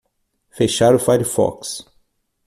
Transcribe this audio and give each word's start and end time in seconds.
Fechar 0.49 0.95
o 0.95 0.99
firefox 1.05 1.85